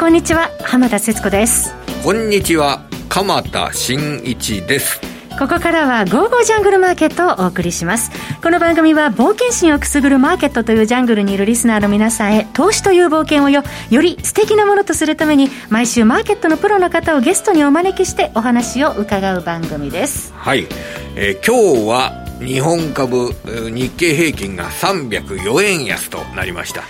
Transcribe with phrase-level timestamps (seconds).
[0.00, 1.74] こんにちは浜田節子です。
[2.02, 4.98] こんにちは鎌田新一です。
[5.38, 8.10] ここからはゴーゴージャングルマーケットをお送りします。
[8.42, 20.32] この番組は冒険心をくすぐるマーケットというジャングルにいるリスナーの皆さんへ投資という冒険をよより素敵なものとするために毎週マーケットのプロの方をゲストにお招きしてお話を伺う番組です。
[20.34, 20.66] はい、
[21.14, 23.34] えー、今日は日本株
[23.70, 26.84] 日経平均が304円安となりました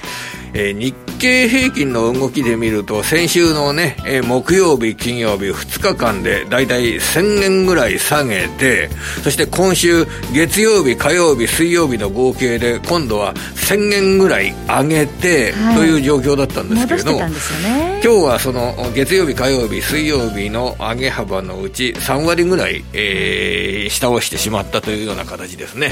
[0.54, 8.88] えー、日経平均の動きで見ると、先週のね、えー、木曜日、金曜日、2日間でだいたい1000円ぐらい下げて、
[9.22, 25.88] そして今週、月曜日、火曜日、水曜日の合計で、今度は1000円ぐらい上げて、はい、という状況だったんですけれども、ね、今日はその月曜日、火曜日、水曜日の上げ幅のうち3割ぐらい、えー、下押してしまったというような形ですね。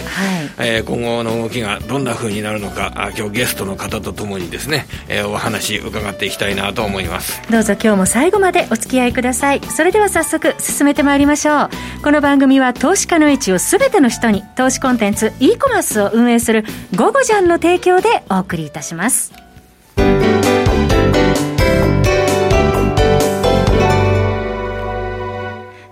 [0.56, 7.40] はい、えー、今後の動きがどんな風になるのか、あ今日ゲストの方とともにですね、えー、お話伺っていきたいなと思います。
[7.50, 9.60] どうぞ今日も最後までお付き合いください。
[9.60, 11.70] それでは早速進めてまいりましょう。
[12.02, 16.64] この番組は投資家の位置を全ての人に投資コンテンツ e コマースを運営する
[16.96, 19.47] 「ゴゴジャン」の提供でお送りいたします。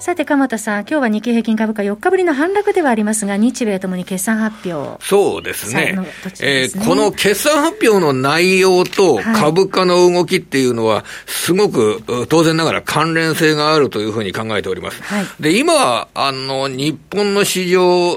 [0.07, 5.05] さて、鎌田さん、今日は日経平均株価4日ぶりの反落ではありますが、日米ともに決算発表。
[5.05, 5.95] そうですね。
[5.95, 6.07] ね
[6.43, 15.03] えー、この決算発表の内容と株価の動きっていうのは、すごく当然ながら関連性があるというふうに考えております。
[15.03, 18.17] はい、で、今、あの、日本の市場、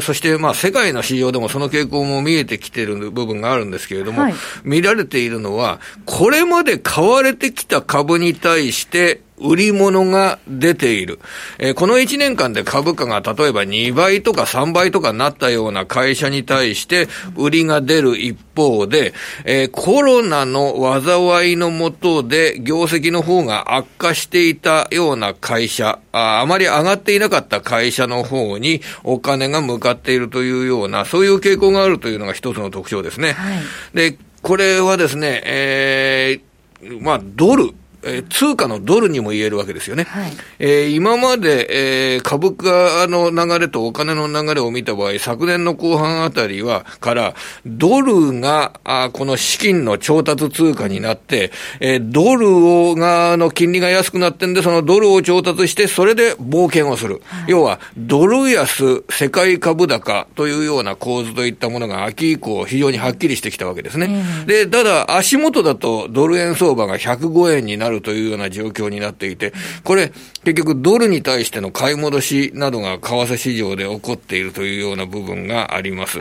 [0.00, 11.18] そしてまあ世界の市場でもその傾向も見えてきている部分があるんですけれども、はい、見られているのは、これまで買われてきた株に対して、売り物が出ている。
[11.58, 33.32] えー、この1年間で株価が例えば2倍とか3倍とかなったような会社に対して売りが出る一方で、えー、コロナの災いのもとで業績の方が悪化していたような会社、ああまり上がっていなかった会社の方にお金が向かっているというような、そういう傾向があるというのが一つの特徴ですね。
[33.32, 33.62] はい、
[33.94, 37.74] で、これはですね、えー、まあ、ドル、
[38.08, 40.04] えー、通貨のドルにも言えるわけですよね。
[40.04, 47.34] はい、えー、今まで、えー、株価の流れとお金の流れを見た場合、昨年の後半あたりは、から、
[47.66, 57.22] ドルが、あこの資金の調達通貨になって、えー、ドルをが、の金利が安くなってんで、そのドルを調達して、それで冒険をする。
[57.24, 64.24] はい、要は、ドル安、世界株高というような構図といったものが秋以降非常にはっきりしてきたわけですね。
[64.40, 69.52] うん、で、ただ、足元だとドル円相場が105円になるるというような状況になっていて、
[69.84, 70.12] これ、
[70.44, 76.20] 結局ドルに対しての買い戻しなどが為替市場で起こっているというような部分があります。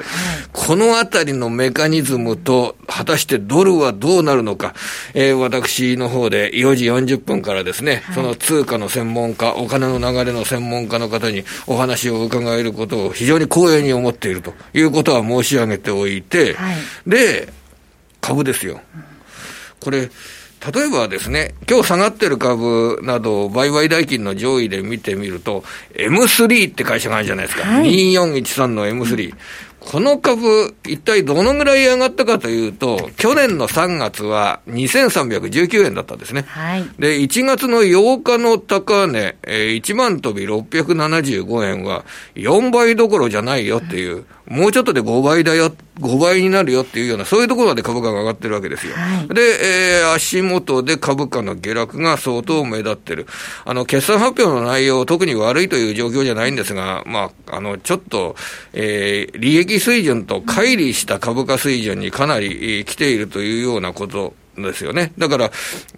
[0.53, 4.73] このあたりのメカニズムと、果たしてドルはどうなるのか、
[5.13, 16.75] えー、私の方で4時40分からですね、その通貨の専門家、お金の流れの専門家の方にお話を伺えることを非常に光栄に思っているということは申し上げておいて、はい、
[17.07, 17.49] で、
[18.21, 18.81] 株ですよ。
[19.79, 20.09] これ、
[20.73, 25.63] 例えばですね、今日下がってる株など、売買代金の上位で見てみると、
[25.93, 27.63] M3 って会社があるじゃないですか。
[27.63, 29.33] はい、2413の M3。
[29.79, 36.43] この株、一体どのぐらい上がったかというと、去年の3月は2319円だったんですね。
[36.47, 42.03] はい、で、1月の8日の高値、えー、1万飛び675円は
[42.35, 48.93] 4倍どころじゃないよっていう、もうちょっとで5倍だよ、5倍になるよっていうような、そういうところまで株価が上がってるわけですよ。
[48.93, 49.41] はい、で、
[49.99, 53.27] えー、足元で株価の下落が相当目立ってる。
[53.65, 58.35] あの、決算発表の内容、特に悪いという状況じゃないんですが、まあ、あの、ちょっと、
[58.73, 65.13] えー、利益水準と乖離した株価水準にかなり来ているというようなことですよね。
[65.17, 65.51] だから、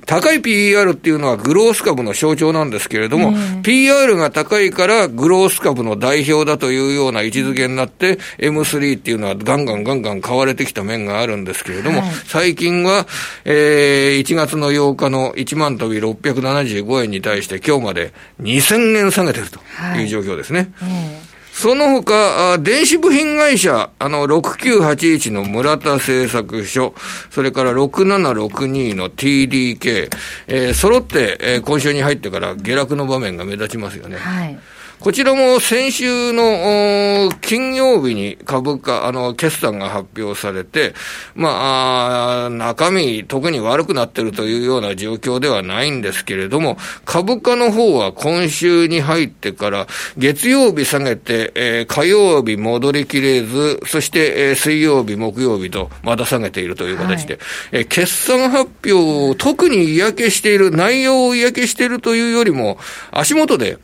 [0.05, 3.33] 高い PER っていうのはグロース株の象徴なんですけれども、
[3.63, 13.07] PR が高いからグロース株の代表だというような位置づけになって、M3 っていうのはガンガンガンガン買われてきた面があるんですけれども、はい、最近は、
[13.45, 19.59] えー、1月の8日の1万飛び675円に対して今日まで2000円下げてると
[19.97, 20.71] いう状況ですね。
[20.75, 21.28] はい
[21.59, 26.93] その他、電子部品会社、あの、6981の村田製作所、
[27.31, 30.09] それから6762の TDK、
[30.47, 34.15] えー、揃って、えー、今週に入ってから下落の場面が目立ちますよね。
[34.15, 34.57] はい。
[35.01, 40.93] こちらも先週の金曜日に株価、あの、決算が発表されて、
[41.35, 49.87] まあ、中身特に悪くなってるというような状況ではないんですけれども、株価の方は今週に入ってから、
[50.17, 58.93] 月曜日下げて、えー、火曜日戻りきれず、そして、えー、水曜日、木曜日とまた下げているという形で、はい、えー、決算発表
[59.31, 62.77] を特に嫌気している、内容を嫌気しているというよりも、
[63.11, 63.77] 足元で、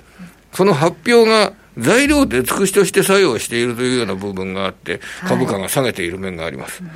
[0.56, 6.84] その発表が材料で尽くしとして作用しているというような部分があって、株価が下げている面があります。
[6.84, 6.90] は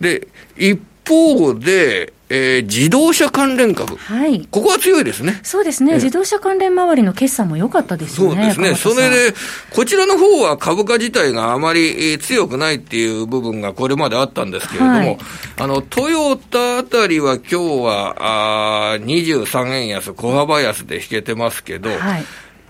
[0.00, 5.40] い、で、一方で、えー、自動車関連株、はい、ここは強いですね。
[5.42, 8.54] そうですね、自動車関連周りの決算も良かったですよね。
[8.54, 8.94] そうですね。
[8.94, 9.34] それで、
[9.70, 15.18] こちらの方は株価自体があまり強くないっていう部分がこれまであったんですけれども、はい、
[15.58, 22.24] あの、トヨタあたりは今日は、あ23円安、小幅安で引けてますけど、はい、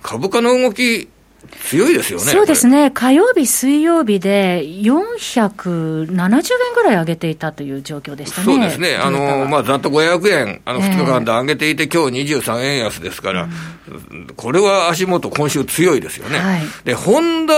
[0.07, 1.09] 株価の動き、
[1.69, 2.25] 強いですよね。
[2.25, 2.91] そうですね。
[2.91, 4.93] 火曜日、水曜日で470
[5.41, 8.45] 円ぐらい上げていたという状況でしたね。
[8.45, 8.97] そうですね。
[8.97, 13.49] あの、まあ、ざっと500円、あの、2日間で上げていて、えー、今日23円安ですから、
[14.11, 16.39] うん、これは足元今週強いですよね。
[16.39, 17.55] はい、で、ホンダ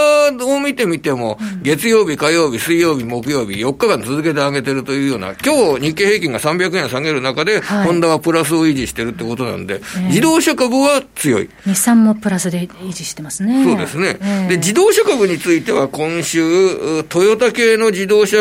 [0.46, 11.48] を見てみても、月曜日、火曜日、水曜日、木曜日、4日間続けて上げてるというような、今日日経平均が300円下げる中で、はい、ホンダはプラスを維持してるってことなんで、えー、自動車株は強い。
[11.64, 13.75] 日産もプラスで維持してますね。
[13.76, 14.18] そうですね。
[14.20, 18.36] えー、で、自動車株については今週、トヨタ系の自動車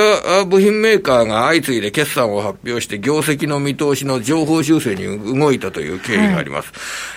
[0.47, 6.71] 部品メーカーが相次いで決算を発表して、業績の見通しの情報修正に動いたという経緯があります。
[6.71, 6.73] は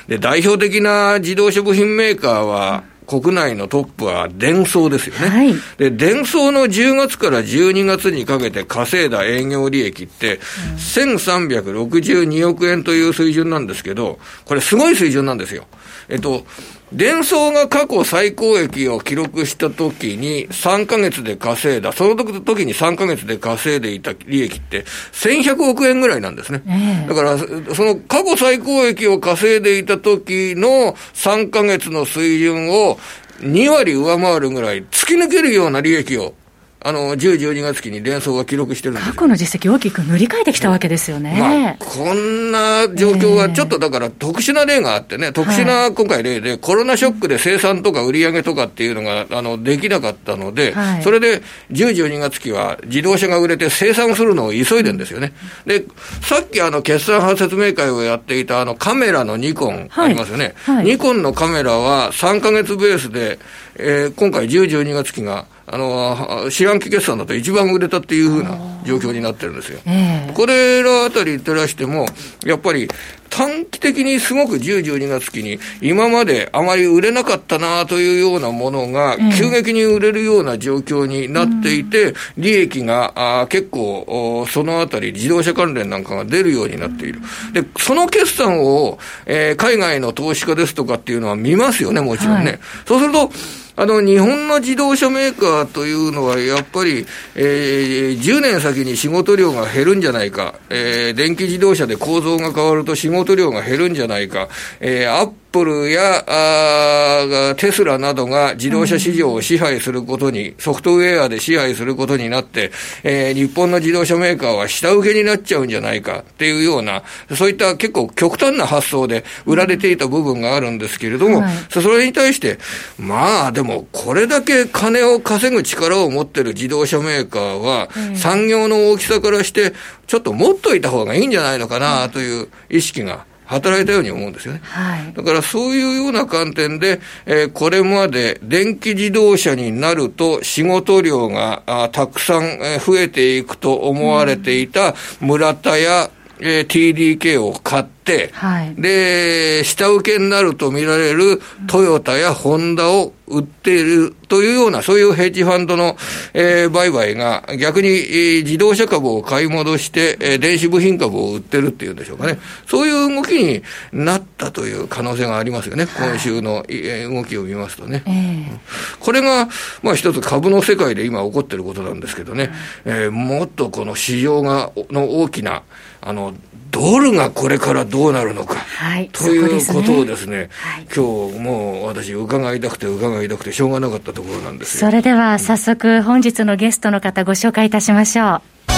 [0.08, 5.28] い、で、代表的な自動車部品メーカーは、国内のトップは電装ですよね。
[5.28, 10.38] はい、で、電装の10月から12月にかけて稼いだ営業利益って、
[10.76, 15.64] 1362億円という水準なんですけど、これすごい水準なんですよ。
[16.10, 16.44] えっと、
[16.92, 26.62] 電装が過去最高益を記録したときに3ヶ月で稼いだ、その時に3ヶ月で稼いでいた利益って1100億円ぐらいなんですね。
[26.66, 27.38] えー、だから、
[27.74, 32.98] その過去最高益を稼いでいた時の3ヶ月の水準を
[33.40, 36.34] 2割上回るぐらい突き抜けるような利益を
[36.80, 41.36] あの、10、12月期に連想が記録してるんです過去の実績大きく塗り替えてきたわけですよね。
[41.40, 51.42] まあ、こんな状況はちょっとだから特殊な例があってね、特殊な今回例で、コロナショックで生産とか売り上げとかっていうのが、あの、できなかったので、はい、それで
[51.72, 55.32] 10、12月期は自動車が売れて生産するのを急いでんですよね。
[55.66, 55.84] で、
[56.22, 60.54] さっきあの、決算派説明会をやっていたあの、カメラのニコンありますよね。
[60.64, 63.40] はいはい、ニコンのカメラは3ヶ月ベースで、
[63.74, 69.80] えー、今回10、12月期があの、四半期決算だと一番売れたっていうふうな状況になってるんですよ。
[69.86, 72.06] えー、これらあたり照らしても、
[72.44, 72.88] やっぱり
[73.30, 87.20] 短期的にすごく10、12月期に今まであまり売れなかったなというようなものが急激に売れるような状況になっていて、利益があ結構そのあたり自動車関連なんかが出るようになっている。
[87.52, 92.44] で、その決算を、えー、海外の投資家ですとかっていうのは見ますよね、もちろんね。
[92.44, 93.30] はい、そうすると、
[93.80, 104.48] あの、日本の自動車メーカーというのは、やっぱり、えー、10年先に仕事量が減るんじゃないか、えー、電気自動車で構造が変わると仕事量が減るんじゃないか、
[104.80, 112.70] えー、アッププルやあテスラなどが自動車市場を支配することに、ソフトウェアで支配することになって、
[113.02, 117.02] えー、日本の自動車メーカーは下請けになっちゃうんじゃないかっていうような、
[117.34, 122.58] そういった結構極端な発想で売られていた部分があるんですけれども、はい、それに対して、
[122.98, 129.72] まあでもこれだけ金を稼ぐ力を持ってる自動車メーカーは、産業の大きさからして、
[130.06, 134.60] ちょっと持っといた方がいいんじゃないのかなという意識が働いたように思うんですよね。
[134.62, 155.96] はい、だからそういうような観点で、えー、これまで電気自動車になると仕事量があたくさん増えていくと思われていた村田や、えー、TDK を買って、はい、で、下請けになると見られるトヨタやホンダを売っているというような、そういうヘッジファンドの、
[156.34, 162.38] えー、売買が逆に、えー、自動車株を買い戻して、えー、電子部品株を売ってるっていうんでしょうかね。
[162.66, 165.86] そういう動きになったという可能性がありますよね。
[165.86, 168.02] 今週の、えー、動きを見ますとね。
[168.06, 169.48] えー、これが、
[169.82, 172.50] まあ一つ株の世界で今起こってることなんですけどね。
[172.84, 175.62] えー、もっとこの市場が、の大きな、
[176.00, 176.34] あの、
[176.70, 180.50] ドルがこれからどうなるのか、はい、ということをですね、ね。
[180.50, 188.77] はい、今日もう私伺いたくて伺いたくてしょうがなかったところなんですそれでは早速本日のゲストの方ご紹介いたしましょう。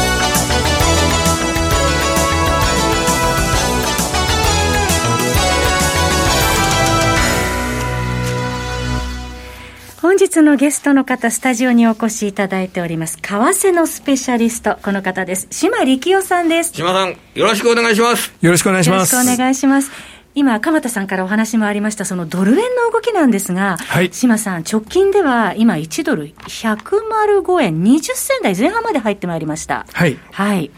[10.01, 13.19] 本日のゲストの方、スタジオにお越しいただいております。
[13.19, 15.47] 為替のスペシャリスト、この方です。
[15.51, 16.73] 島力夫さんです。
[16.73, 18.33] 島さん、よろしくお願いします。
[18.41, 19.15] よろしくお願いします。
[19.15, 19.91] よろしくお願いします。
[20.35, 29.85] 今、鎌田さんからお話もありました、そのドル円の動きなんですが、はい、島さん、直近では今、1ドル105円20銭台前半まで入ってまいりました。
[29.93, 30.19] はい。
[30.33, 30.71] はい。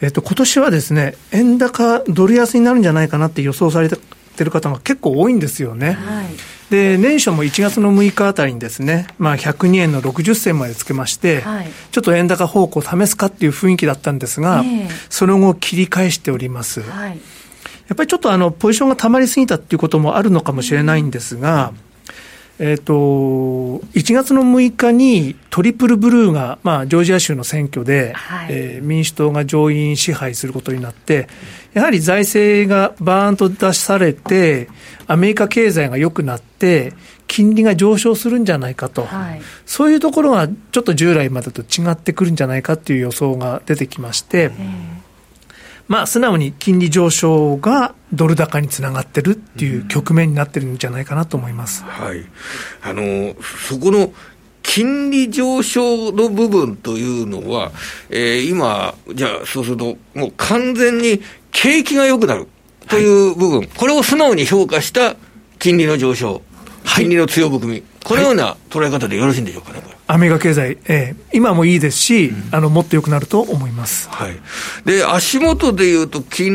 [0.00, 3.98] えっと、今年はですね、円高、ドル安になるんじゃないかなって予想されて
[4.42, 5.92] る方が結構多いんですよね。
[5.92, 6.26] はい
[6.70, 16.80] で年初も1月の6日あたりにですね、まあ、102円の60銭までつけまして、はい、ちょっと円高方向を試すかっていう雰囲気だったんですが、えー、その後切り返しております。
[16.80, 17.16] はい、や
[17.92, 21.72] っぱりちょっとあのポジションが溜まりすぎたっていうこともあるのかもしれないんですが、
[22.58, 22.94] えっ、ー、と、
[23.94, 31.28] 1月の6日にトリプルブルーが、まあ、ジョージア州の選挙で、はい、えー、民主党が上院支配することになって、
[31.72, 34.68] やはり財政がバーンと出されて、
[35.06, 36.92] アメリカ経済が良くなって、
[37.26, 44.52] 金利が上昇するんじゃないかと、はい、そういうところがちょっと従来までと違ってくるんじゃないかという予想が出てきまして、
[45.86, 51.84] まあ、素直に金利上昇がドル高につながってるっていう局面になってるんじゃないかなと思います。
[51.84, 52.24] はい。
[52.82, 53.34] あの、
[53.68, 54.12] そこの
[54.62, 57.70] 金利上昇の部分というのは、
[58.08, 61.20] えー、今、じゃあ、そうすると、もう完全に
[61.52, 62.48] 景気が良くなる
[62.88, 65.16] という部分、はい、これを素直に評価した
[65.58, 66.42] 金利の上昇、
[66.96, 74.36] 金利の強含み、このような捉え方でよろしいんでしょうかね、アメリカ経済、えー、今もいいですし、うん、あのもっと良くなると思います、はい、
[74.84, 76.50] で足元でいうと、昨日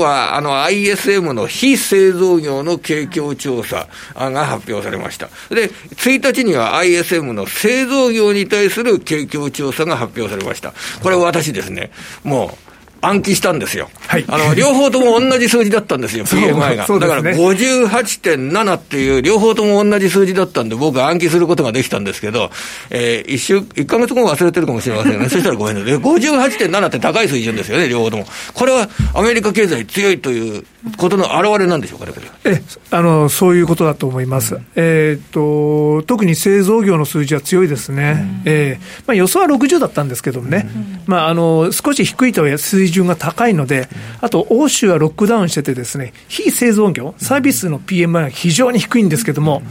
[0.00, 11.90] はあの ISM の非製造業の景況調査が発表されました、で1日には ISM の製造業に対する景況調査が発表されました、これ、私ですね、
[12.22, 12.65] もう
[13.00, 13.88] 暗記したんですよ。
[14.06, 14.24] はい。
[14.28, 16.86] あの、両方とも同じ数字だったんですよ、 PMI が。
[16.86, 22.50] だから58.7っていう、両方とも同じ数字だったんで、僕は暗記することができたんですけど、
[22.90, 25.28] えー、一週、一ヶ月後忘れてるかもしれませんね。
[25.30, 25.94] そしたらごめんなさい。
[25.94, 28.26] 58.7って高い水準ですよね、両方とも。
[28.54, 30.64] これはアメリカ経済強いという
[30.96, 32.12] ことの表れなんでしょうかね、
[32.44, 43.88] えあのそういうことだと思います、うん、えーと、特に製造業の数字は強いですね、うん、えー、まあ、予想は60だったんですけどね、うん、まあ、あの少し低いとは水準が高いので、
[44.20, 49.62] あと欧州はロックダウンしてて、ですね非製造業、サービスの PMI は非常に低いんですけども、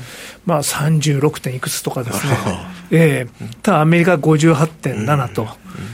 [0.45, 1.39] まあ、36.
[1.41, 2.33] 点いくつとかですね、
[2.91, 5.47] えー、ただアメリカ58.7と、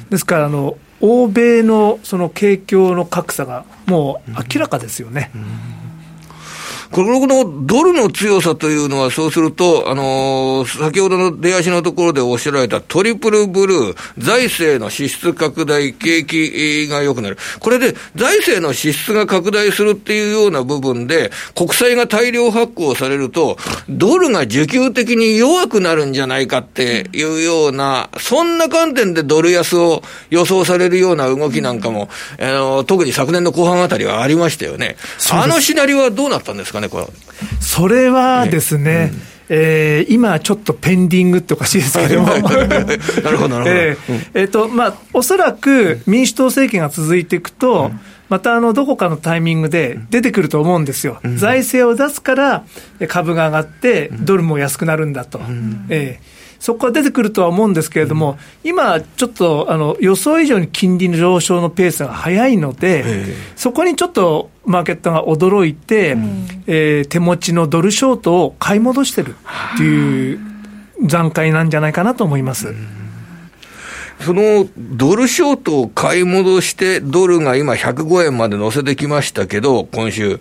[0.10, 5.31] ですからあの、欧米のその景況の格差がもう明らかですよね。
[5.36, 5.80] うん
[6.91, 17.38] このドルの強さというのは、そうすると、あのー、先ほどの出足のところでおっしゃられたトリプルブルー、財政の支出拡大、景気が良くなる。
[17.62, 23.57] これで財政の支出が拡大するっていうような部分で、国債が大量発行されると、
[23.88, 34.98] ドルが需給的に弱くなるんじゃないかっていうような、そんな観点でドル安を予想されるような動きなんかも、あのー、特に昨年の後半あたりはありましたよね。
[35.31, 37.07] あのシナリオはどうなったんですかね、これ。
[37.59, 39.11] それはですね、
[39.50, 42.27] えー、今ちょっとペンディングっておかしいですけども。
[42.27, 43.63] なるほど、なるほど。
[43.67, 47.91] えー、えー、と、まあ、おそらく民主党政権が続いていくと、
[48.29, 52.63] またあのどこかのタイミングで出てくると思うんですよ、財政を出すから
[53.09, 55.41] 株が上がって、ドルも安くなるんだと。
[55.89, 63.03] えーそこは出てくるとは思うんですけれども、今、ちょっとあの予想以上に金利の上昇のペースが速いので、
[63.56, 66.15] そこにちょっとマーケットが驚いて、
[66.68, 69.36] えー、手持ちのドルショートを買い戻してる
[69.74, 70.39] っていう
[71.01, 72.75] 段階なんじゃないかなと思います。
[74.24, 80.39] そのドルショートを買い戻して、ドルが今105円まで乗せてきましたけど、今週。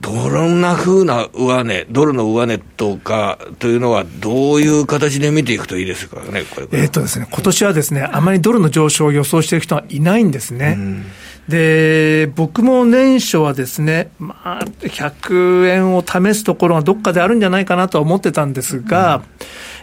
[0.00, 6.68] どんなふうな上値、ドルの上値とかというのは、どういう形で見ていくといいですかね、これ。
[6.72, 10.78] えっとですね、今年はですね、あまりドルの上昇を予想している人はいないんですね。
[11.48, 19.22] で、僕も年初はですね、まあ、100円を試すところがどっかであるんじゃないかなとは思ってたんですが、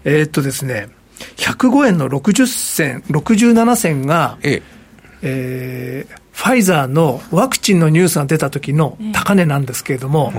[0.05, 0.89] うん、えっとですね、
[1.35, 4.77] 105円の60銭、67銭が、ええ。
[5.21, 10.31] えー、ファイザーのワクチンのニュースが出た時の高値なんですけれども、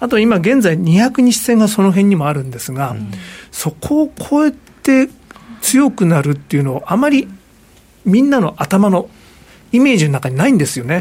[0.00, 2.96] あと今現在200日線がその辺にもあるんですが、
[3.52, 4.50] そこを超え
[4.82, 5.08] て
[5.62, 7.28] 強くなるっていうのをあまり
[8.04, 9.08] みんなの頭の
[9.70, 11.00] イメージの中にないんですよね。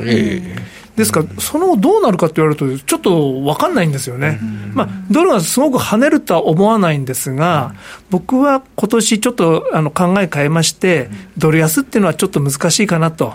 [0.95, 4.39] ですから、その後どうなるかって言われると、ちょっと分かんないんですよね。
[4.73, 7.73] まあ、ドルがすごく跳ねるとは思わないんですが、
[8.11, 13.33] 僕は今年ちょっとあの考え変えまして、ドル安っていうのはちょっと難しいかなと。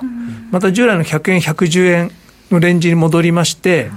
[0.51, 2.11] また従来の100円、110円
[2.51, 3.91] のレンジに戻りまして、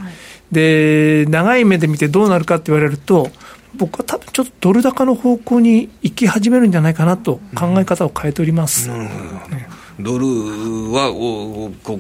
[0.51, 3.31] で、長い目で見てどうなるかって言われると、
[3.75, 8.88] 僕は多分ちょっとドル高の方向に行き始めるんじゃないかなと考え方を変えております。
[8.88, 9.67] なるほど、ね。
[10.00, 12.00] ドルはおこ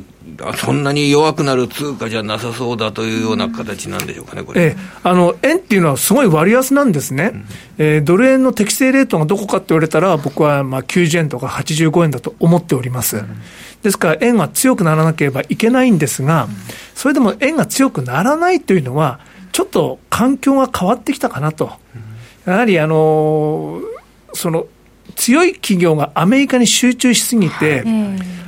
[0.55, 7.45] そんなに弱くなる通貨じゃなさそうだというような形なんでしょうかね、これ、えあの円っていうのはすごい割安なんですね、うん、
[7.77, 13.17] えー、ドル円の適正レートがどこかって言われたら、僕はまあ90円とか85円だと思っております。
[13.17, 13.41] うん、
[13.83, 16.47] ですから、円が強くならなければいけないんですが、
[16.95, 19.19] それでも円が強くならないというのは、
[19.51, 21.71] ちょっと環境が変わってきたかなと。
[22.45, 23.79] やはりあの
[24.33, 24.65] その
[25.15, 27.83] 強い企業がアメリカに集中しすぎて、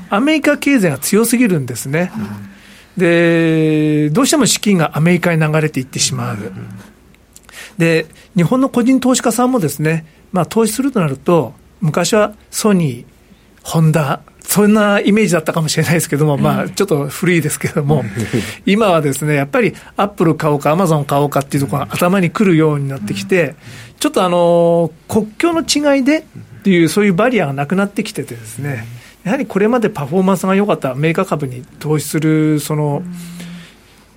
[0.09, 2.11] アメリカ経済が強すぎるんですね。
[2.97, 6.37] で、どうしても資金がアメリカに流れていってしまう。
[7.77, 13.05] で、日本の個人投資家さんもですね、まあ投資するとなると、昔はソニー、
[13.63, 18.03] ホンダ、そんなイメージだったかもしれないですけども、まあ、ちょっと古いですけども、
[18.65, 23.55] 今はですね、やっぱりアップル買おうか、アマゾン買おうかっていうところが頭に来るようになってきて、
[23.99, 26.21] ちょっとあの、国境の違いでっ
[26.63, 28.85] ていう、そういうバリアがなくなってきててですね、
[29.23, 33.03] やはりこれまでパフォーマンスが良かったアメリカ株に投資する、その、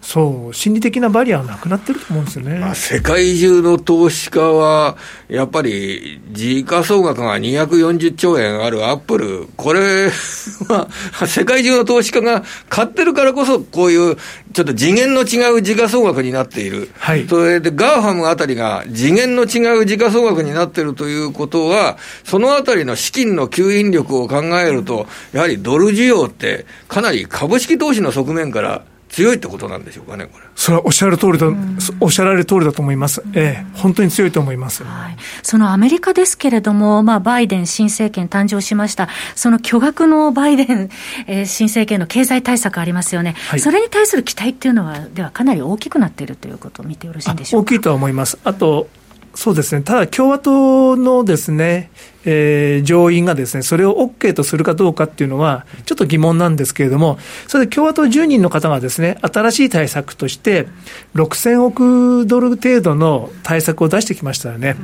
[0.08, 2.58] そう、心理的なバリアはなくなってると思うんですよね。
[2.58, 4.96] まあ、世界中の投資家は、
[5.28, 10.88] やっぱり、時価総額が240兆円あるアップル、これは、
[11.28, 14.16] 世界中の投資家が買ってるからこそ、こういう、
[14.54, 16.88] ちょっと次元の違う時価総額になっている。
[16.98, 17.26] はい。
[17.28, 30.44] それで、 GAFAM あたりが次元の違う時価総額になっているということは、そのあたりの資金の吸引力を考えると、やはりドル需要って、かなり株式投資の側面から、強いってことなんでしょうかね、これ。
[30.54, 33.22] それはおっしゃる通りだ、うん、おっしゃられる通りだと思います。
[33.34, 34.84] ええ、本当に強いと思います。
[34.84, 39.08] はい、そのアメリカですけれども、まあ、バイデン新政権誕生しました。
[39.34, 40.90] その巨額のバイデン、
[41.26, 43.34] えー、新政権の経済対策ありますよね。
[43.48, 47.70] はい、それに対する期待っていうのは、ではかなり大きくなっているということを見てよろしいんでしょうか？
[47.70, 48.38] 大きいとは思います。
[48.44, 48.88] あと、
[49.34, 51.90] そうですね、ただ共和党のですね、
[52.24, 60.66] えー、上院がですね、それを OK とするかどうかっていうのは、ちょっと疑問なんですけれども、それで共和党10人の方がですね、新しい対策として、
[61.14, 64.76] 6000億ドル程度の対策を出してきましたよね。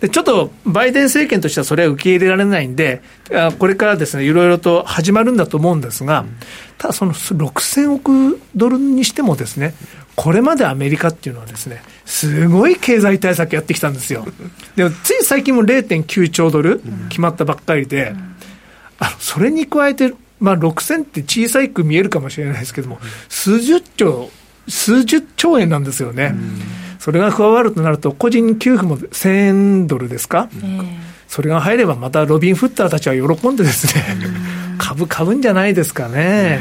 [0.00, 3.00] でちょっとバイデン政権としてはそれは受け入れられないんで、
[3.58, 6.26] これからですね、いろいろと始まるんだと思うんですが、
[6.78, 9.74] ただその6000億ドルにしてもですね、
[10.14, 14.26] これまでアメリカっていうのはですね、すごい経済対策やってきたんですよ。
[14.74, 18.14] でも、つい最近も0.9兆ドル決まったばっかりで、
[18.98, 24.30] あのそれに加えて、まあ、6000って小さいく見えるかもしれないですけども、数十兆、
[24.68, 26.34] 数十兆円なんですよね。
[26.98, 30.48] それが加わるとなると、個人給付も1000円ドルですか、
[31.28, 34.16] それが入れば、またロビン・フッターたちは喜んでですね、
[34.96, 36.60] 株買うんじゃないですかね。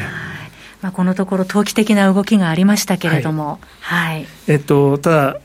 [0.81, 5.39] まあ、このところ、投機的な動きがありましたけれども、はい、はい、えっと、ただ、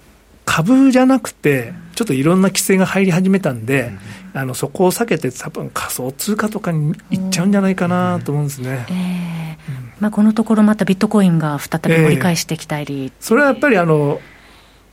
[0.45, 3.93] 株じゃなくて、ちょっといろんな規制が入り始めたんで、
[4.35, 8.87] うん、あのそこを避けて、多分仮想通貨とかにいっちゃうんじゃないかなと思うんですね。
[8.89, 14.21] えーまあ、このところ、またビットコインが再び盛り返してきたり、えー、それはやっぱりあの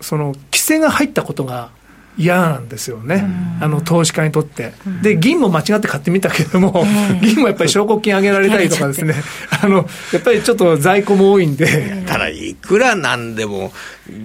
[0.01, 1.71] その規制が入ったことが
[2.17, 3.23] 嫌なんですよね、
[3.61, 4.73] あの投資家にとって。
[5.01, 6.83] で、銀も間違って買ってみたけれども、
[7.21, 9.15] 銀もやっぱり証拠金上げられたりとかですね、
[9.61, 12.03] あのやっぱりちょっと在庫も多いんで。
[12.07, 13.71] ただ、いくらなんでも、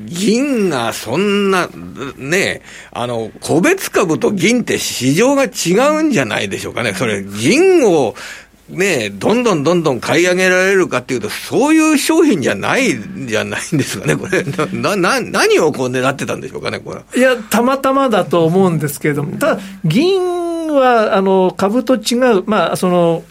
[0.07, 1.69] 銀がそんな、
[2.17, 6.95] ね、あの、個別株と銀って市場が違うんじゃないでしょうかね。
[6.95, 8.15] それ、銀を
[8.69, 17.21] ね、どんどんどんどん買い上げられるかっていうと、そういう商品じゃないんじゃないんですかね、これ、なな何をこう狙ってたんでしょうかね、これ。
[17.21, 23.25] いや、たまたまだと思うんですけれども、ただ、銀はあの株と違う、まあ、その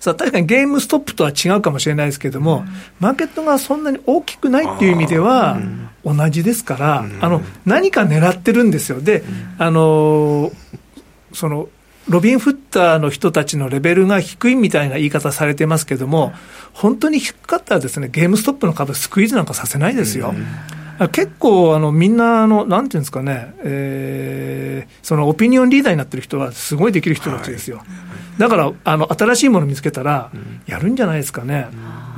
[0.00, 2.64] さあ確かにゲームストップとは違うかもしれないですけれども、
[2.98, 5.58] マーケットがそんなに大きくないっていう意味では、
[6.04, 9.00] 同じですから、あの何か狙ってるんですよ。
[9.00, 9.22] で、
[9.58, 10.50] あの
[11.32, 11.68] その
[12.08, 16.32] ロビン・フッターの人たちのレベルが低いみたいな言い方されてますけども、
[16.72, 20.34] 本当に低かったらですね、ゲームストップの株スクイーズなんかさせないですよ。
[21.12, 27.78] 結構あのみんなあの、なんていうんですかね、えー、そのオピニオンリーダーになってる人は、すごいできる人たちですよ。
[27.78, 27.86] はい、
[28.38, 30.30] だからあの、新しいもの見つけたら、
[30.66, 31.66] やるんじゃないですかね、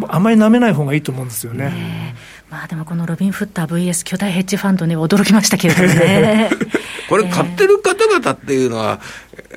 [0.06, 2.14] あんまりなめない方がいいと思うんですよね。
[2.50, 6.50] まあ、でもこのロビン・フッター VS 巨大ヘッジファンドね、驚きましたけれどもね。
[7.08, 9.00] これ、買ってる方々っていうのは、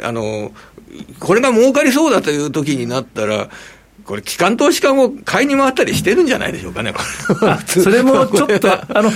[0.04, 0.51] あの、
[1.19, 3.49] これが儲かりそうだという時になったら、
[4.06, 6.94] これ、機関投資家も買いに回ったりしてるんじゃないでしょうかね、
[7.66, 9.12] それもちょっと、あの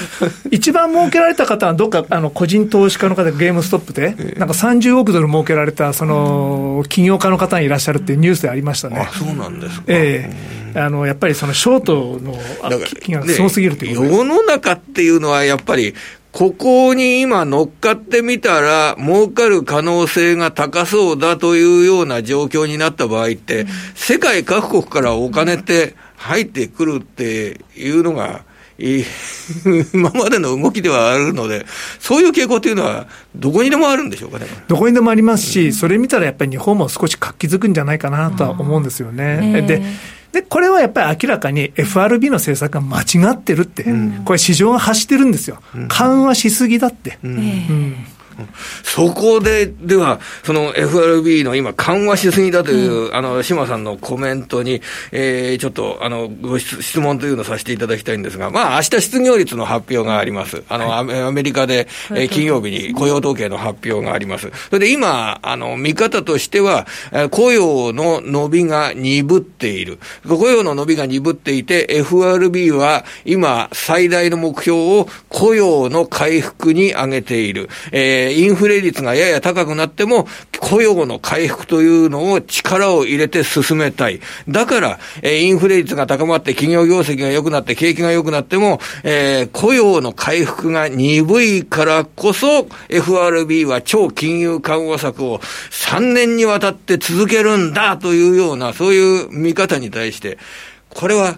[0.52, 9.00] 一番儲けられた方は、どっかあの個人投資家の方、ゲームストップで、なんか30億ドル儲けられたその起業家の方がいらっしゃるっていうニュースでありましたね。
[9.00, 10.32] あそうなんですか、え
[10.76, 10.80] え。
[10.80, 12.38] あのやっぱりそのショートの
[13.02, 15.93] 金額がすごすぎるという世の中っていうのは、やっぱり
[16.36, 28.43] ここに今乗っかってみたら、儲かる可能性が高そうだというような状況になった場合って、世界各国からお金って入ってくるっていうのが、
[29.93, 31.65] 今までの動きではあるので、
[32.02, 34.48] そういう傾向というのは、どこにでもあるんでしょうかね。
[34.67, 39.63] どこにでもありますし、それ見たらやっぱり日本も少し活気づくんじゃないかなとは思うんですよね。
[39.65, 39.82] で
[40.36, 45.62] で、これはやっぱり明らかに FRB の政策が間違ってるって、うん、これ市場が発してるんですよ。
[45.88, 47.17] 緩和しすぎだって。
[47.24, 47.95] うん、うん
[48.84, 60.63] そこで、では、その FRB の今、緩和しすぎだという、うん、あの、島さんのコメントに、えー、ちょっと、あの、ご質問というのをさせていただきたいんですが、まあ、明日失業率の発表があります。
[60.69, 64.52] あの、はい、アメリカで、えー、金曜日に雇用統計の発表があります。
[64.69, 66.88] それで今、あの、見方としては、
[67.32, 70.00] 雇用の伸びが鈍っている。
[70.28, 77.69] 雇用の伸びが鈍っていて、FRB は今、最大の目標を雇用の回復に上げている。
[77.91, 80.27] えーえー、インフレ率がやや高くなっても、
[80.59, 84.19] 雇用の回復というのを力を入れて進めたい。
[84.47, 100.38] だから、えー、インフレ率が高まって企業業績が良くなって景気が良くなっても、えー、雇用の回復が鈍いからこそ、FRB は超金融緩和策を3年にわたって続けるんだというような、そういう見方に対して、
[100.89, 101.38] これは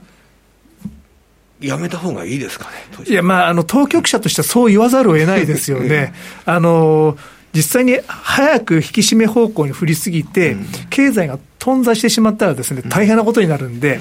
[1.60, 6.14] やめた方がいいですかねいや、まあ、あの当局者としてはそう言わざるを得ないですよね。
[6.46, 7.18] あの
[7.54, 14.00] 実際に早く引き締め方向に振りすぎて、うん、経済が頓挫してしまったらですね、大変なことになるんで、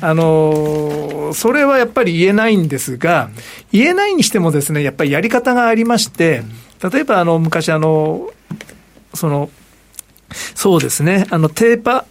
[0.00, 3.28] うん、あのそれはやっぱり言えないんですが、
[3.72, 6.44] 言えないにしてもですね、やっぱりやり方がありまして、
[6.92, 8.30] 例えばあの昔あの、
[9.12, 9.50] その、
[10.54, 12.06] そうですね、あの、テーパ、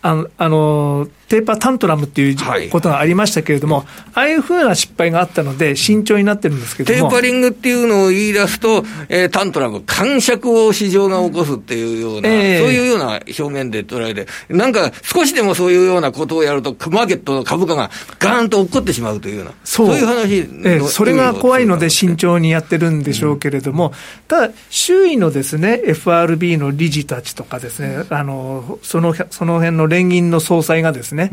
[0.00, 19.86] あの、あのテーパータントラムっていうことがありましたけれども、はい、ああいうふうな失敗があったので、慎重になってるんですけどテーパリングっていうのを言い出すと、えー、タントラム、感触を市場が起こすっていうような、えー、そういうような表現で捉えて、なんか少しでもそういうようなことをやると、マーケットの株価がガーンと落っこってしまうというような、そう。
[19.88, 23.92] そういう話、えー、それが怖いので慎重にやってるんでしょうけれども、うん、
[24.28, 31.23] ただ、周囲のですね、FRB の理事たちとかですね、あのそのその辺の連銀の総裁がですね、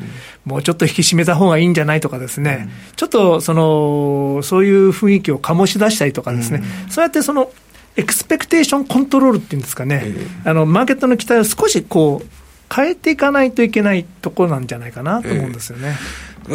[0.46, 7.52] もうちょっと引き締めた方がいいんじゃないとかですね、うん、ちょっとそのそういう雰囲気を醸し出したりとかですね、うん、そうやってその
[7.96, 15.98] エクスペクテーションコントロールっていうんですかね、あのマーケットの期待を少しこう変えていかないといけないところなんじゃないかなと思うんですよね。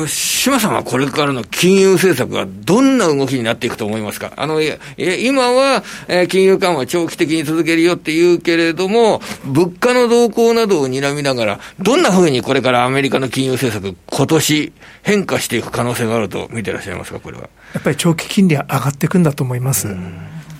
[0.08, 4.32] 島さんはこれからの金融政策がどんな動きになっていくと思いますか？
[4.36, 14.72] あの、いや今は、えー、金融緩和長期的に続けるよって言うけれども、物価の動向などを睨みながら、どんなふうにこれからアメリカの金融政策、今年
[15.02, 17.48] 変化していく可能性があると見てらっしゃいますか、これは。
[17.72, 19.88] やっぱり長期金利は上がっていくんだと思います。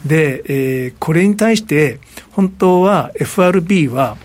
[0.05, 1.99] で、えー、これに対して、
[2.31, 4.17] 本当は FRB は、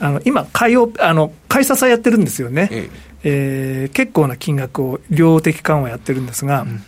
[0.00, 2.68] あの今買いをあの、買い支えやってるんですよね。
[2.72, 6.82] えええー、結構な金額を量的緩和やってるんですが、うん、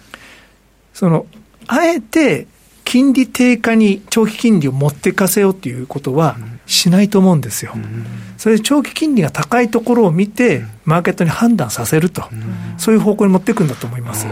[0.92, 1.26] その
[1.66, 2.46] あえて
[2.84, 7.72] 金利低下に長期金利を持っていかせようということはしないと思うんですよ。
[7.76, 8.04] うん、
[8.36, 14.26] それで長期金利が高いところを見て、マーケットに判断させると、うん、そういう方向に持っていくんだと思います。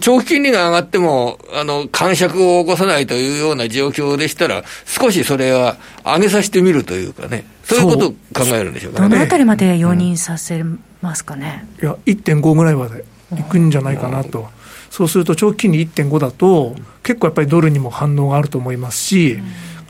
[0.00, 8.16] 長期金利が上がっても、あの、感触を起こさないというような状況でしたら、少しそれは上げさせてみるというかね、そういうことを考
[8.54, 9.08] えるんでしょうかね。
[9.08, 10.64] どのあたりまで容認させ
[11.02, 11.66] ますかね？
[11.82, 13.04] いや、1.5ぐらいまで
[13.38, 14.48] いくんじゃないかなと。
[14.90, 19.44] そうすると、長期金利1.5だと、結構やっぱりドルにも反応があると思いますし、うん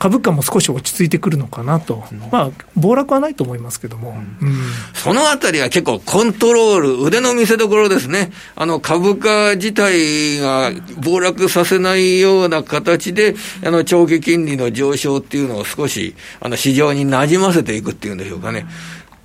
[0.05, 4.55] 株価も少し落ち着いてくるのかなと、まあ、暴落はないと思いますけども、うん、
[4.93, 10.71] そのあたりは結構、コントロール、腕の見せ所ですね、あの株価自体が
[11.03, 13.33] 暴落させないような形で、
[13.65, 18.67] あの長期金利の上昇っていうのを少しあの市場になじませていくっていうんでしょうかね。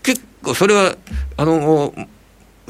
[0.02, 0.96] 結構それは
[1.36, 1.92] あの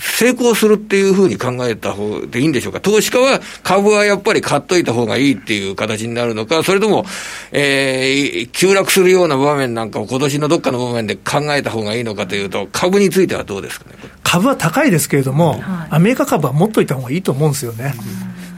[0.00, 7.04] 成功するっていうふうに考えた方でいいんでしょうか、投資家は株はやっぱり買っといた方がいいっていう形になるのか、それとも、
[7.52, 13.96] えー、急落するような場面なんかを今年のどっかの場面で考えた方がいいのかというと、株についてはどうですかね？
[14.22, 17.94] 株は高いですけれども、はい、アメリカ株は持っといた方がいいと思うんですよね。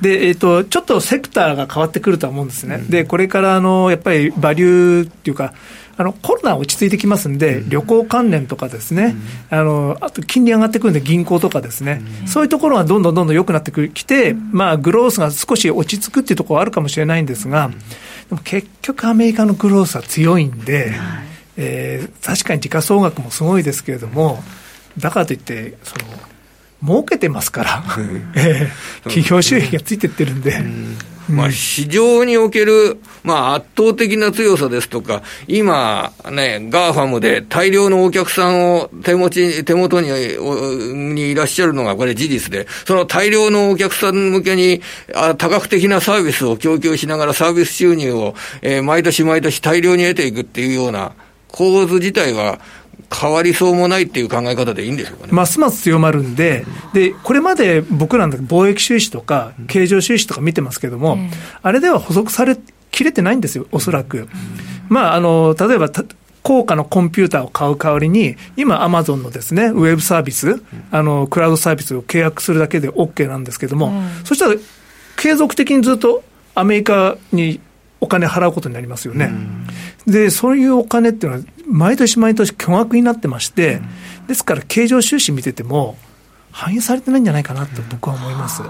[0.02, 2.74] で、えっ、ー、と、ちょっとセクターが変わってくるとは思うんですね。
[2.74, 5.55] うん、で、これから、あの、やっぱりバリューっていうか、
[5.96, 9.14] あのコロナ落ち着いてきますんで、旅行関連とかですね、
[9.50, 17.70] あのあと金利上がってくるんで、銀行とかですね、そういうところがどんどんどんどん良くなってきて、まあ、グロースが少し落ち着くっていうところはあるかもしれないんですが、
[18.28, 20.92] でも結局、アメリカのグロースは強いんで、
[21.57, 24.42] えー、確かに時価総額もすごいですけれども、
[24.98, 26.05] だからといって、その
[26.85, 27.85] 儲けてますから、
[28.35, 30.62] えー、企業収益がついてってるんで。
[31.28, 40.08] まあ、市場における、まあ、圧倒的な強さですとか、今、ね、 GAFAM で大量のお客さんを手持ち、手元に
[41.14, 44.82] にいらっしゃるのがこれ事実で、その大量のお客さん向けに
[45.14, 51.12] あ多角的なサービスを供給しながらサービス収入を、えー、毎年毎年大量に得ていくっていうような
[51.52, 52.58] 構図自体は、
[53.12, 55.33] 変わりそうもないっていう考え方でいいんでしょうかね。
[55.33, 61.18] ますます強まるんで、で、これまで僕らの貿易収支とか、経常収支とか見てますけども、
[61.62, 62.57] あれでは補足され
[62.92, 64.29] きれてないんですよ、おそらく。
[64.88, 65.90] まあ、あの、例えば、
[66.42, 74.57] 高価のコンピューターを買う代わりに、今、アマゾンのですね、ウェブサービス、あの、クラウドサービスを契約するだけで OK なんですけども、うん、そしたら、
[75.16, 76.22] 継続的にずっと
[76.55, 77.61] アメリカに
[78.01, 79.33] お金払うことになりますよね。
[80.07, 83.80] うん、で、そういうお金っていうのは、毎年毎年巨額になってまして、
[84.20, 85.96] うん、ですから、経常収支見てても、
[86.52, 88.62] 反映されてないんじゃないかなと僕は思います。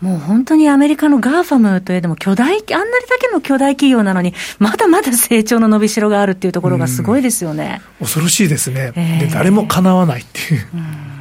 [0.00, 2.62] もう本当にアメリカの GAFAM といえども巨大、あんなに
[3.08, 7.80] だけの巨大企業なのに、まだまだ成長の伸びしろがあるっていうところがすごいですよね。
[8.00, 8.92] 恐ろしいですね。
[8.96, 10.66] えー、で誰もかなわないっていう。
[10.74, 11.15] うん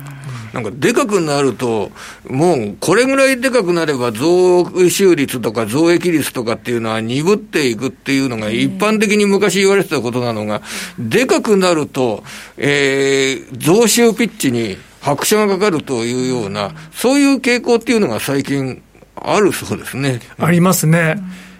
[0.55, 1.91] なんかでかくなると、
[2.29, 10.61] もうこれぐらいでかくなれば増収率とか増益率とかっていうのは鈍っていくっていうのが一般的に昔言われてたことなのが、
[10.97, 12.23] でかくなると、
[12.55, 18.81] えー、増収ピッチに拍車がかかるというような、そういう傾向っていうのが最近
[19.13, 20.21] あるそうですね。
[20.39, 21.17] ありますね。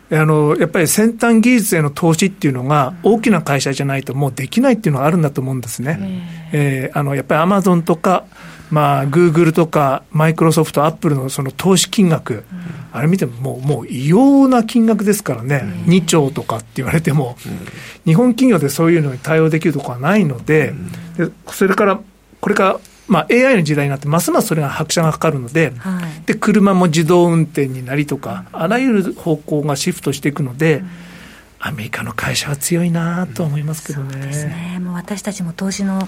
[0.10, 6.00] あのやっぱり先端技術への投資っていうのが、大きな会社じゃないともうできないっていうのがあるんだと思うんですね。
[6.54, 8.24] えー、あのやっぱりアマゾンとか、
[8.72, 12.44] まあ、グーグルとかマイクロソフト、アップルのその投資金額、うん、
[12.92, 17.60] あれ見てももう、もう異様な金額ですからね、うん、2兆とかって言われても、うん、
[18.06, 20.74] 日本企業でそういうのに対応できるところはないので、
[21.18, 22.00] でそれから、
[22.42, 30.84] これから、まあ、AI の時代になって、ますますそれが拍車がかかるのではい、で、車も自動運転になりとか、あらゆる方向がシフトしていくので、
[31.66, 34.14] アメリカの会社は強いなと思いますけどね。
[34.14, 34.80] そうですね。
[34.80, 36.08] もう私たちも投資の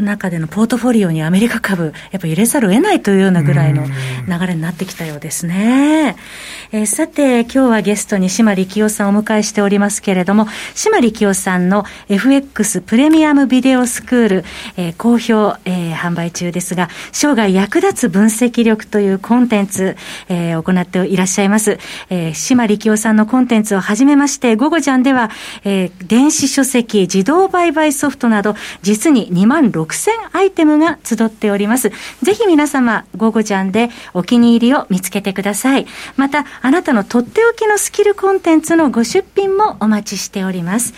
[0.00, 6.16] 中でのポートフォリオにアメリカ株、やっぱ入れざるを得ないというようなぐらいの流れになってきたようですね。
[6.72, 14.44] えー、さて、今日はゲストに島力夫さんをお迎えしておりますけれども、島力夫さんの FX プレミアムビデオスクール、
[14.76, 19.96] えー、好評、えー、販売中ですが、生涯役立つ分析力というコンテンツ、
[20.28, 21.78] えー、行っていらっしゃいます。
[22.10, 25.30] えー、島力夫さんのコンテンツをはじめまして、午後ちゃんでは、
[25.64, 31.90] えー、電子書籍、自動売買ソフトなど、実に2万6000アイテムが集っております。
[32.22, 35.86] ぜひ皆様、午後ちゃんでお気に入りを見つけてください。
[36.16, 40.94] また、あなたのとっておきのスキルコンテンツのご出品もお待ちしております。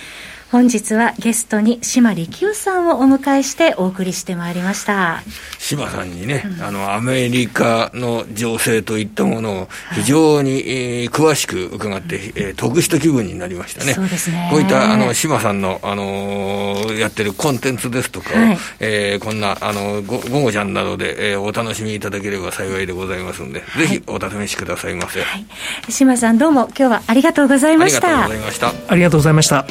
[0.51, 5.23] 本日はゲストに島力夫さんをお迎えしてお送りしてまいりました
[5.61, 13.95] 島さんにね、うん、あのアメリカの情勢といったものを非常に、はい、えー、詳しく伺って、えー、得した気分になりましたね。
[13.95, 25.21] そうですねこういったあの島さんの、あのー、やってるコンテンツですとかを、はい、えー、こんなあのご午後ちゃんなどで、えー、お楽しみいただければ幸いでございますので、はい、ぜひお試しくださいませ。
[25.23, 28.25] はい、島さんどうも今日はありがとうございました。
[28.25, 28.93] ありがとうございました。
[28.93, 29.67] ありがとうございました。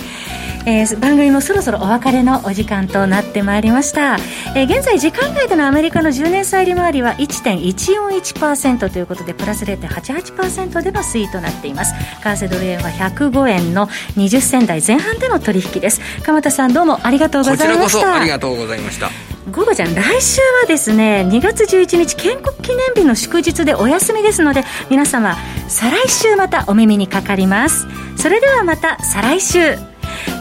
[0.69, 4.17] えー、番組もそろそろお別れのお時間となってまいりました、
[4.55, 11.95] えー、現在時間外でのアメリカの10年債利回りは1.141%ということでプラス0.88%での推移となっています。
[12.21, 16.01] 為替ドル円は105円の20銭台前半での取引です。
[16.23, 18.15] 鎌田さんどうもありがとうございました。
[18.15, 19.09] ありがとうございました。
[19.51, 19.95] 午後ちゃん。
[19.95, 25.35] 来週はですね2月11日建国記念日の祝日でお休みですので皆様
[25.67, 27.87] 再来週またお耳にかかります。
[28.17, 29.88] それではまた再来週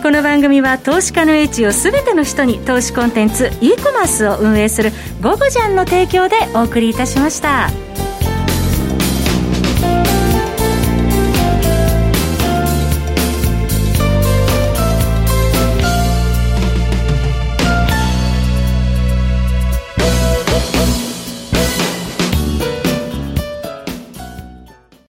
[0.03, 7.88] この番組は投資家の英知を全ての人に投資コンテンツ e コマースを運営する「ゴゴジャン」の提供でお送りいたしました。